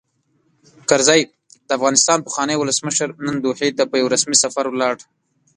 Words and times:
کرزی؛ 0.89 1.21
د 1.67 1.69
افغانستان 1.77 2.19
پخوانی 2.27 2.55
ولسمشر، 2.57 3.09
نن 3.25 3.35
دوحې 3.43 3.69
ته 3.77 3.83
په 3.91 3.95
یوه 4.01 4.11
رسمي 4.15 4.37
سفر 4.43 4.65
ولاړ. 4.69 4.95